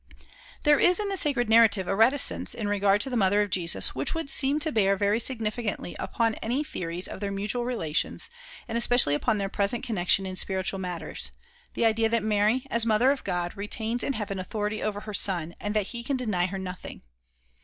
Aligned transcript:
There 0.63 0.79
is 0.79 0.99
in 0.99 1.09
the 1.09 1.15
sacred 1.15 1.47
narrative 1.47 1.87
a 1.87 1.93
reticence 1.95 2.55
in 2.55 2.67
regard 2.67 3.01
to 3.01 3.09
the 3.11 3.15
mother 3.15 3.43
of 3.43 3.51
Jesus 3.51 3.93
which 3.93 4.15
would 4.15 4.31
seem 4.31 4.59
to 4.61 4.71
bear 4.71 4.97
very 4.97 5.19
significantly 5.19 5.95
upon 5.99 6.33
any 6.41 6.63
theories 6.63 7.07
of 7.07 7.19
their 7.19 7.31
mutual 7.31 7.65
relations, 7.65 8.31
and 8.67 8.79
especially 8.79 9.13
upon 9.13 9.37
their 9.37 9.47
present 9.47 9.83
connection 9.83 10.25
in 10.25 10.35
spiritual 10.35 10.79
matters 10.79 11.29
the 11.75 11.85
idea 11.85 12.09
that 12.09 12.23
Mary, 12.23 12.65
as 12.71 12.83
Mother 12.83 13.11
of 13.11 13.23
God, 13.23 13.55
retains 13.55 14.03
in 14.03 14.13
heaven 14.13 14.39
authority 14.39 14.81
over 14.81 15.01
her 15.01 15.13
son, 15.13 15.53
and 15.59 15.75
that 15.75 15.89
he 15.89 16.01
can 16.03 16.17
deny 16.17 16.47
her 16.47 16.57
nothing. 16.57 17.03